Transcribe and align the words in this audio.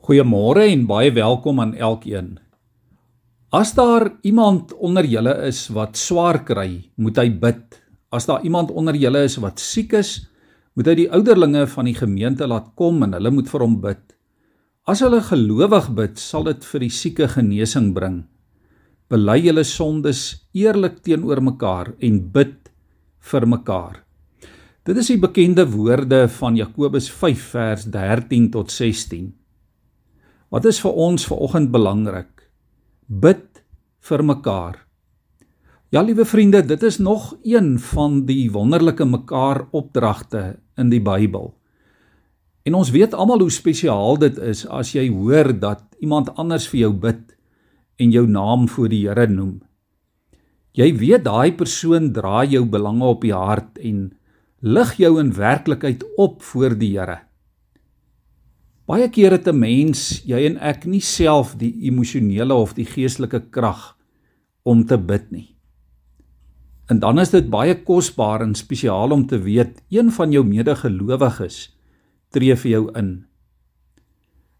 Goeiemôre 0.00 0.62
en 0.64 0.86
baie 0.88 1.10
welkom 1.12 1.58
aan 1.60 1.74
elkeen. 1.76 2.38
As 3.52 3.74
daar 3.76 4.06
iemand 4.24 4.72
onder 4.72 5.04
julle 5.04 5.34
is 5.44 5.66
wat 5.76 5.98
swaar 6.00 6.38
kry, 6.48 6.86
moet 6.96 7.18
hy 7.20 7.26
bid. 7.42 7.76
As 8.08 8.24
daar 8.24 8.40
iemand 8.40 8.70
onder 8.72 8.96
julle 8.96 9.20
is 9.28 9.36
wat 9.44 9.60
siek 9.60 9.92
is, 9.98 10.14
moet 10.72 10.88
hy 10.88 10.94
die 11.02 11.10
ouderlinge 11.12 11.66
van 11.68 11.90
die 11.90 11.98
gemeente 11.98 12.48
laat 12.48 12.70
kom 12.80 13.04
en 13.04 13.12
hulle 13.18 13.32
moet 13.34 13.50
vir 13.52 13.64
hom 13.66 13.74
bid. 13.82 14.00
As 14.88 15.02
hulle 15.04 15.20
gelowig 15.20 15.90
bid, 15.98 16.16
sal 16.16 16.48
dit 16.48 16.64
vir 16.70 16.86
die 16.86 16.94
sieke 16.96 17.28
genesing 17.28 17.90
bring. 17.92 18.22
Bely 19.12 19.36
julle 19.42 19.66
sondes 19.68 20.46
eerlik 20.56 21.02
teenoor 21.04 21.42
mekaar 21.44 21.92
en 22.00 22.22
bid 22.32 22.72
vir 23.32 23.46
mekaar. 23.52 24.00
Dit 24.88 24.96
is 25.04 25.12
die 25.12 25.20
bekende 25.20 25.68
woorde 25.68 26.24
van 26.40 26.56
Jakobus 26.56 27.10
5 27.12 27.44
vers 27.52 27.84
13 27.92 28.48
tot 28.56 28.72
16. 28.72 29.28
Wat 30.50 30.64
is 30.66 30.80
vir 30.82 30.96
ons 30.98 31.24
vanoggend 31.30 31.70
belangrik? 31.70 32.48
Bid 33.06 33.60
vir 34.02 34.22
mekaar. 34.26 34.80
Ja, 35.94 36.02
liewe 36.02 36.24
vriende, 36.26 36.64
dit 36.66 36.82
is 36.82 36.98
nog 36.98 37.36
een 37.46 37.76
van 37.78 38.24
die 38.26 38.50
wonderlike 38.50 39.06
mekaar 39.06 39.68
opdragte 39.70 40.58
in 40.74 40.90
die 40.90 41.02
Bybel. 41.02 41.52
En 42.66 42.74
ons 42.74 42.90
weet 42.90 43.14
almal 43.14 43.46
hoe 43.46 43.54
spesiaal 43.54 44.18
dit 44.18 44.42
is 44.42 44.64
as 44.66 44.90
jy 44.94 45.06
hoor 45.14 45.52
dat 45.54 45.86
iemand 46.02 46.34
anders 46.34 46.66
vir 46.70 46.80
jou 46.80 46.92
bid 47.06 47.36
en 48.02 48.10
jou 48.10 48.26
naam 48.26 48.66
voor 48.68 48.90
die 48.90 49.04
Here 49.06 49.30
noem. 49.30 49.60
Jy 50.74 50.92
weet 50.98 51.28
daai 51.30 51.54
persoon 51.54 52.10
dra 52.14 52.42
jou 52.42 52.66
belange 52.66 53.06
op 53.06 53.22
die 53.22 53.34
hart 53.34 53.78
en 53.78 54.08
lig 54.66 54.96
jou 54.98 55.14
in 55.22 55.30
werklikheid 55.34 56.02
op 56.18 56.42
voor 56.42 56.74
die 56.74 56.96
Here. 56.98 57.20
Baie 58.90 59.06
kere 59.06 59.38
het 59.38 59.46
'n 59.46 59.58
mens, 59.58 60.22
jy 60.26 60.46
en 60.46 60.56
ek, 60.58 60.84
nie 60.84 61.00
self 61.00 61.54
die 61.54 61.86
emosionele 61.86 62.54
of 62.54 62.74
die 62.74 62.84
geestelike 62.84 63.40
krag 63.50 63.96
om 64.64 64.84
te 64.84 64.98
bid 64.98 65.30
nie. 65.30 65.56
En 66.90 66.98
dan 66.98 67.20
is 67.22 67.30
dit 67.30 67.50
baie 67.50 67.74
kosbaar 67.74 68.42
en 68.42 68.54
spesiaal 68.54 69.12
om 69.14 69.26
te 69.26 69.38
weet 69.38 69.82
een 69.90 70.10
van 70.10 70.32
jou 70.32 70.42
medegelowiges 70.44 71.76
tree 72.30 72.56
vir 72.56 72.70
jou 72.70 72.90
in. 72.98 73.26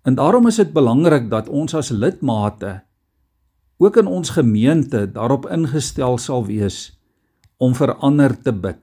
En 0.06 0.14
daarom 0.14 0.46
is 0.46 0.56
dit 0.56 0.72
belangrik 0.72 1.30
dat 1.30 1.48
ons 1.48 1.74
as 1.74 1.90
lidmate 1.90 2.82
ook 3.78 3.96
in 3.96 4.06
ons 4.06 4.30
gemeente 4.30 5.06
daarop 5.12 5.50
ingestel 5.50 6.18
sal 6.18 6.46
wees 6.46 7.00
om 7.58 7.74
vir 7.74 7.94
ander 7.94 8.42
te 8.42 8.52
bid. 8.52 8.82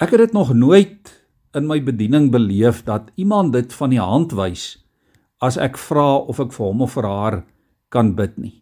Ek 0.00 0.10
het 0.10 0.18
dit 0.18 0.32
nog 0.32 0.54
nooit 0.54 1.25
in 1.56 1.66
my 1.68 1.78
bediening 1.80 2.28
beleef 2.30 2.82
dat 2.84 3.10
iemand 3.16 3.54
dit 3.56 3.72
van 3.72 3.94
die 3.94 4.02
hand 4.02 4.34
wys 4.36 4.76
as 5.44 5.56
ek 5.60 5.78
vra 5.80 6.20
of 6.28 6.40
ek 6.40 6.52
vir 6.52 6.66
hom 6.66 6.84
of 6.84 6.94
vir 6.96 7.08
haar 7.08 7.36
kan 7.92 8.12
bid 8.18 8.36
nie. 8.40 8.54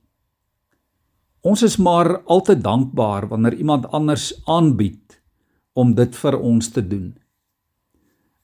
Ons 1.45 1.63
is 1.67 1.77
maar 1.77 2.23
altyd 2.25 2.63
dankbaar 2.65 3.29
wanneer 3.29 3.59
iemand 3.61 3.87
anders 3.93 4.33
aanbied 4.49 5.21
om 5.75 5.93
dit 5.95 6.17
vir 6.17 6.39
ons 6.39 6.71
te 6.73 6.83
doen. 6.83 7.13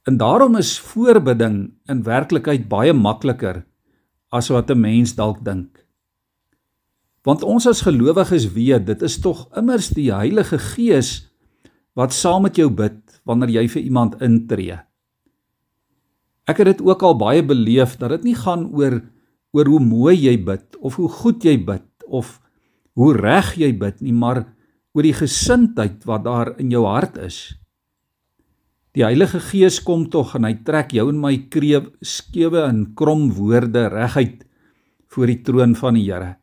En 0.09 0.17
daarom 0.21 0.57
is 0.57 0.79
voorbidding 0.79 1.71
in 1.89 2.03
werklikheid 2.05 2.69
baie 2.69 2.93
makliker 2.93 3.63
as 4.31 4.49
wat 4.49 4.71
'n 4.71 4.81
mens 4.81 5.15
dalk 5.15 5.45
dink. 5.45 5.87
Want 7.25 7.43
ons 7.43 7.67
as 7.67 7.83
gelowiges 7.85 8.53
weet, 8.53 8.87
dit 8.87 9.03
is 9.03 9.21
tog 9.21 9.49
immers 9.57 9.89
die 9.89 10.13
Heilige 10.13 10.59
Gees 10.59 11.29
wat 11.95 12.13
saam 12.13 12.43
met 12.43 12.57
jou 12.57 12.71
bid 12.71 13.10
wanneer 13.29 13.53
jy 13.61 13.67
vir 13.69 13.83
iemand 13.83 14.21
intree. 14.23 14.79
Ek 16.49 16.63
het 16.63 16.73
dit 16.73 16.83
ook 16.83 17.03
al 17.07 17.17
baie 17.21 17.43
beleef 17.47 17.97
dat 18.01 18.15
dit 18.17 18.31
nie 18.33 18.39
gaan 18.39 18.69
oor 18.75 19.01
oor 19.51 19.67
hoe 19.67 19.81
mooi 19.83 20.15
jy 20.15 20.37
bid 20.47 20.77
of 20.79 20.97
hoe 21.01 21.09
goed 21.11 21.45
jy 21.45 21.57
bid 21.59 21.87
of 22.07 22.39
hoe 22.99 23.15
reg 23.17 23.57
jy 23.59 23.73
bid 23.75 23.99
nie, 24.03 24.15
maar 24.15 24.45
oor 24.95 25.07
die 25.07 25.15
gesindheid 25.15 26.05
wat 26.07 26.23
daar 26.27 26.53
in 26.63 26.71
jou 26.71 26.85
hart 26.87 27.19
is. 27.23 27.41
Die 28.95 29.05
Heilige 29.07 29.39
Gees 29.43 29.79
kom 29.87 30.09
tog 30.11 30.35
en 30.35 30.47
hy 30.49 30.57
trek 30.67 30.95
jou 30.95 31.07
en 31.13 31.19
my 31.23 31.37
kreef 31.51 31.87
skewe 32.03 32.65
en 32.67 32.89
krom 32.99 33.29
woorde 33.37 33.87
reguit 33.93 34.43
voor 35.15 35.31
die 35.31 35.41
troon 35.47 35.77
van 35.79 35.99
die 35.99 36.09
Here. 36.09 36.35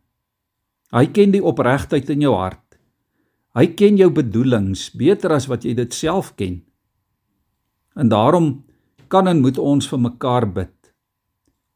Hy 0.96 1.10
ken 1.12 1.34
die 1.36 1.44
opregtheid 1.44 2.08
in 2.14 2.24
jou 2.24 2.36
hart. 2.40 2.64
Hy 3.58 3.66
ken 3.76 4.00
jou 4.00 4.08
bedoelings 4.14 4.88
beter 4.96 5.34
as 5.36 5.50
wat 5.52 5.66
jy 5.68 5.74
dit 5.76 5.96
self 5.96 6.34
ken. 6.40 6.62
En 7.98 8.10
daarom 8.10 8.64
kan 9.08 9.28
en 9.28 9.42
moet 9.42 9.58
ons 9.58 9.90
vir 9.90 10.00
mekaar 10.00 10.46
bid. 10.54 10.74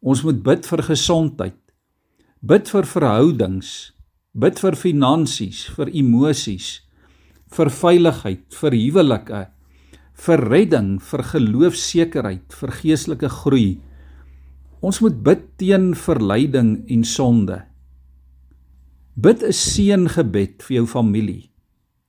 Ons 0.02 0.22
moet 0.26 0.38
bid 0.44 0.68
vir 0.70 0.84
gesondheid. 0.86 1.58
Bid 2.42 2.70
vir 2.70 2.88
verhoudings, 2.90 3.72
bid 4.34 4.60
vir 4.62 4.78
finansies, 4.78 5.66
vir 5.78 5.92
emosies, 5.94 6.70
vir 7.54 7.70
veiligheid, 7.70 8.46
vir 8.58 8.78
huwelike, 8.78 9.42
vir 10.26 10.44
redding, 10.50 10.96
vir 11.02 11.24
geloofsekerheid, 11.34 12.56
vir 12.58 12.74
geestelike 12.80 13.30
groei. 13.42 13.70
Ons 14.82 15.02
moet 15.06 15.18
bid 15.26 15.44
teen 15.62 15.92
verleiding 15.98 16.80
en 16.90 17.04
sonde. 17.06 17.62
Bid 19.16 19.44
'n 19.44 19.54
seëngebed 19.54 20.64
vir 20.64 20.76
jou 20.78 20.88
familie, 20.88 21.52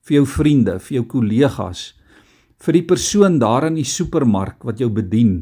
vir 0.01 0.15
jou 0.15 0.25
vriende, 0.25 0.79
vir 0.79 0.95
jou 1.01 1.05
kollegas, 1.05 1.93
vir 2.63 2.77
die 2.77 2.85
persoon 2.87 3.39
daar 3.41 3.67
in 3.67 3.75
die 3.75 3.87
supermark 3.87 4.63
wat 4.63 4.79
jou 4.79 4.89
bedien, 4.93 5.41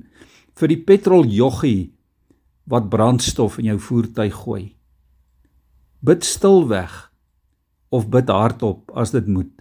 vir 0.57 0.71
die 0.73 0.81
petroljoggie 0.81 1.91
wat 2.71 2.89
brandstof 2.89 3.59
in 3.61 3.71
jou 3.71 3.79
voertuig 3.81 4.33
gooi. 4.43 4.63
Bid 6.01 6.25
stilweg 6.25 7.11
of 7.93 8.07
bid 8.09 8.31
hardop 8.31 8.89
as 8.97 9.13
dit 9.13 9.27
moet. 9.27 9.51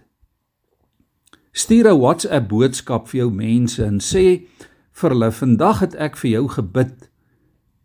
Stuur 1.53 1.91
'n 1.91 1.99
WhatsApp 1.99 2.49
boodskap 2.49 3.07
vir 3.07 3.19
jou 3.21 3.31
mense 3.31 3.83
en 3.83 3.99
sê 3.99 4.47
vir 4.91 5.09
hulle 5.09 5.31
vandag 5.31 5.79
het 5.81 5.95
ek 5.95 6.15
vir 6.17 6.31
jou 6.31 6.47
gebid 6.47 7.09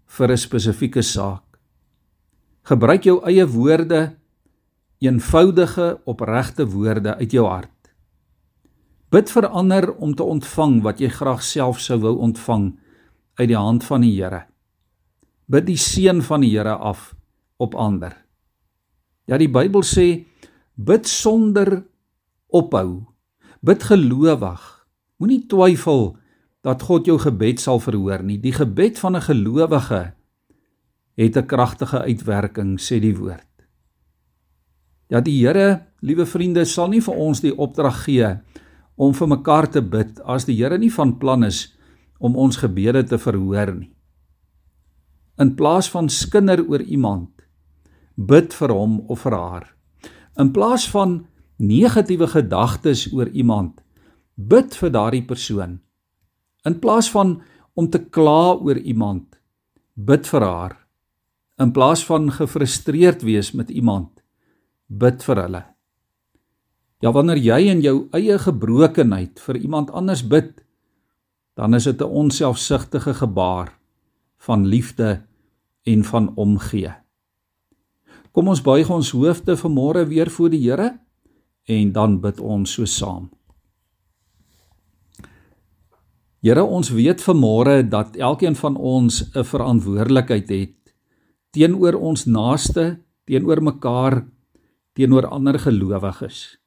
vir 0.06 0.30
'n 0.30 0.36
spesifieke 0.36 1.02
saak. 1.02 1.44
Gebruik 2.64 3.04
jou 3.04 3.20
eie 3.26 3.46
woorde, 3.46 4.16
eenvoudige, 5.00 6.00
opregte 6.06 6.64
woorde 6.66 7.16
uit 7.16 7.32
jou 7.32 7.46
hart. 7.46 7.75
Bid 9.10 9.30
vir 9.30 9.46
ander 9.46 9.92
om 10.02 10.14
te 10.18 10.24
ontvang 10.26 10.80
wat 10.82 11.00
jy 11.00 11.12
graag 11.14 11.42
self 11.46 11.78
sou 11.80 12.00
wou 12.02 12.16
ontvang 12.26 12.72
uit 13.38 13.48
die 13.52 13.58
hand 13.58 13.84
van 13.86 14.02
die 14.02 14.14
Here. 14.16 14.46
Bid 15.46 15.68
die 15.68 15.78
seën 15.78 16.22
van 16.26 16.42
die 16.42 16.50
Here 16.56 16.74
af 16.74 17.12
op 17.62 17.76
ander. 17.78 18.16
Ja, 19.30 19.38
die 19.38 19.50
Bybel 19.50 19.84
sê 19.86 20.26
bid 20.74 21.06
sonder 21.06 21.84
ophou. 22.50 23.06
Bid 23.62 23.86
gelowig. 23.86 24.62
Moenie 25.22 25.46
twyfel 25.48 26.16
dat 26.66 26.82
God 26.82 27.06
jou 27.06 27.16
gebed 27.22 27.62
sal 27.62 27.78
verhoor 27.78 28.24
nie. 28.26 28.40
Die 28.42 28.52
gebed 28.52 28.98
van 28.98 29.16
'n 29.16 29.22
gelowige 29.22 30.14
het 31.16 31.36
'n 31.36 31.46
kragtige 31.46 32.02
uitwerking, 32.02 32.78
sê 32.78 33.00
die 33.00 33.16
woord. 33.16 33.46
Ja, 35.08 35.20
die 35.20 35.46
Here, 35.46 35.86
liewe 36.00 36.26
vriende, 36.26 36.64
sal 36.64 36.88
nie 36.88 37.00
vir 37.00 37.14
ons 37.14 37.40
die 37.40 37.56
opdrag 37.56 38.04
gee 38.04 38.38
om 38.96 39.14
vir 39.14 39.28
mekaar 39.28 39.68
te 39.70 39.82
bid 39.84 40.20
as 40.24 40.48
die 40.48 40.56
Here 40.56 40.78
nie 40.78 40.92
van 40.92 41.16
plan 41.20 41.44
is 41.44 41.66
om 42.18 42.36
ons 42.36 42.56
gebede 42.56 43.04
te 43.04 43.18
verhoor 43.20 43.74
nie. 43.74 43.92
In 45.36 45.52
plaas 45.56 45.90
van 45.92 46.08
skinder 46.08 46.62
oor 46.64 46.80
iemand, 46.80 47.30
bid 48.16 48.54
vir 48.56 48.72
hom 48.72 49.02
of 49.12 49.26
vir 49.26 49.36
haar. 49.36 49.66
In 50.40 50.52
plaas 50.52 50.86
van 50.88 51.26
negatiewe 51.60 52.28
gedagtes 52.32 53.04
oor 53.12 53.28
iemand, 53.28 53.82
bid 54.36 54.72
vir 54.76 54.92
daardie 54.92 55.24
persoon. 55.28 55.78
In 56.64 56.80
plaas 56.80 57.10
van 57.12 57.42
om 57.76 57.90
te 57.92 58.00
kla 58.00 58.56
oor 58.56 58.80
iemand, 58.80 59.36
bid 59.94 60.28
vir 60.28 60.44
haar. 60.44 60.76
In 61.60 61.72
plaas 61.72 62.04
van 62.04 62.30
gefrustreerd 62.32 63.22
wees 63.24 63.52
met 63.52 63.70
iemand, 63.70 64.24
bid 64.88 65.24
vir 65.24 65.44
hulle. 65.44 65.64
Ja 67.04 67.12
wanneer 67.12 67.36
jy 67.36 67.58
in 67.70 67.82
jou 67.84 68.08
eie 68.16 68.38
gebrokenheid 68.40 69.40
vir 69.40 69.56
iemand 69.56 69.90
anders 69.90 70.22
bid, 70.24 70.64
dan 71.56 71.74
is 71.74 71.84
dit 71.84 72.00
'n 72.00 72.04
onselfsugtige 72.04 73.14
gebaar 73.14 73.78
van 74.38 74.66
liefde 74.66 75.22
en 75.84 76.04
van 76.04 76.32
omgee. 76.36 76.92
Kom 78.32 78.48
ons 78.48 78.62
buig 78.62 78.90
ons 78.90 79.10
hoofde 79.10 79.56
vanmôre 79.56 80.06
weer 80.08 80.30
voor 80.30 80.50
die 80.50 80.60
Here 80.60 80.98
en 81.64 81.92
dan 81.92 82.20
bid 82.20 82.40
ons 82.40 82.72
so 82.72 82.84
saam. 82.84 83.30
Here, 86.42 86.62
ons 86.62 86.90
weet 86.90 87.22
vanmôre 87.22 87.88
dat 87.88 88.16
elkeen 88.16 88.56
van 88.56 88.76
ons 88.76 89.24
'n 89.34 89.44
verantwoordelikheid 89.44 90.48
het 90.48 90.94
teenoor 91.50 91.94
ons 91.94 92.26
naaste, 92.28 93.00
teenoor 93.24 93.62
mekaar, 93.62 94.26
teenoor 94.92 95.26
ander 95.26 95.58
gelowiges. 95.58 96.58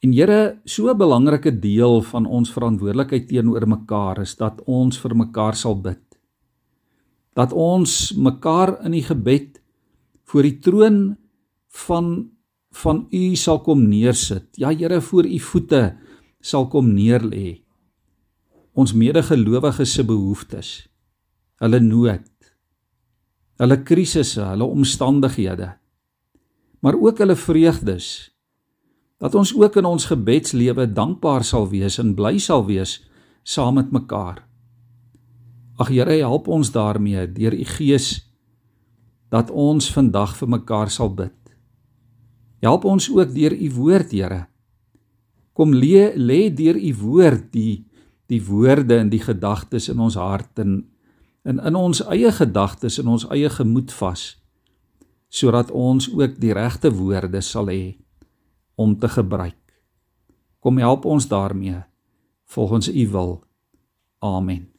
En 0.00 0.12
Here, 0.12 0.60
so 0.64 0.88
'n 0.90 0.96
belangrike 0.96 1.58
deel 1.60 2.02
van 2.02 2.26
ons 2.26 2.52
verantwoordelikheid 2.52 3.28
teenoor 3.28 3.68
mekaar 3.68 4.20
is 4.20 4.36
dat 4.36 4.62
ons 4.64 4.98
vir 4.98 5.16
mekaar 5.16 5.54
sal 5.54 5.80
bid. 5.80 6.10
dat 7.40 7.54
ons 7.54 8.12
mekaar 8.18 8.76
in 8.84 8.94
die 8.96 9.04
gebed 9.06 9.60
voor 10.30 10.46
die 10.46 10.58
troon 10.62 11.00
van 11.86 12.30
van 12.70 13.00
u 13.10 13.34
sal 13.34 13.58
kom 13.66 13.80
neersit. 13.90 14.46
Ja 14.54 14.70
Here, 14.70 15.00
voor 15.02 15.26
u 15.26 15.38
voete 15.42 15.96
sal 16.40 16.68
kom 16.70 16.92
neerlê. 16.94 17.64
Ons 18.78 18.92
medegelowiges 18.94 19.96
se 19.96 20.04
behoeftes, 20.06 20.68
hulle 21.58 21.80
nood, 21.82 22.30
hulle 23.58 23.78
krisisse, 23.82 24.44
hulle 24.52 24.68
omstandighede, 24.70 25.72
maar 26.78 26.94
ook 26.94 27.18
hulle 27.18 27.34
vreugdes. 27.34 28.30
Dat 29.20 29.36
ons 29.36 29.52
ook 29.56 29.76
in 29.76 29.84
ons 29.84 30.08
gebedslewe 30.08 30.86
dankbaar 30.92 31.44
sal 31.44 31.68
wees 31.68 31.98
en 32.00 32.14
bly 32.16 32.38
sal 32.40 32.64
wees 32.66 32.98
saam 33.44 33.76
met 33.76 33.92
mekaar. 33.92 34.40
Ag 35.80 35.88
Here, 35.88 36.16
help 36.24 36.48
ons 36.48 36.72
daarmee 36.72 37.26
deur 37.32 37.52
u 37.52 37.64
Gees 37.64 38.08
dat 39.30 39.50
ons 39.50 39.92
vandag 39.92 40.34
vir 40.36 40.48
mekaar 40.48 40.90
sal 40.90 41.12
bid. 41.14 41.36
Help 42.60 42.84
ons 42.84 43.10
ook 43.12 43.30
deur 43.34 43.52
u 43.52 43.68
woord, 43.76 44.10
Here. 44.10 44.46
Kom 45.52 45.72
lê 45.76 46.10
lê 46.16 46.48
deur 46.54 46.76
u 46.76 46.94
woord 47.04 47.52
die 47.52 47.84
die 48.30 48.40
woorde 48.46 48.96
en 48.96 49.10
die 49.10 49.20
gedagtes 49.20 49.88
in 49.90 49.98
ons 49.98 50.14
hart 50.14 50.62
en 50.62 50.84
in 51.44 51.58
in 51.58 51.76
ons 51.76 52.02
eie 52.12 52.30
gedagtes 52.32 53.00
en 53.02 53.10
ons 53.10 53.26
eie 53.34 53.50
gemoed 53.50 53.92
vas 53.98 54.22
sodat 55.30 55.70
ons 55.70 56.08
ook 56.10 56.38
die 56.42 56.52
regte 56.54 56.90
woorde 56.94 57.40
sal 57.42 57.70
hê 57.70 57.96
om 58.80 58.96
te 58.98 59.08
gebruik. 59.12 59.56
Kom 60.58 60.78
help 60.80 61.04
ons 61.04 61.28
daarmee 61.28 61.84
volgens 62.48 62.88
u 62.88 63.08
wil. 63.08 63.44
Amen. 64.18 64.72